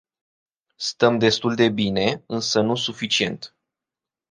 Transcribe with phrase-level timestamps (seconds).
[0.77, 3.55] Stăm destul de bine, însă nu suficient.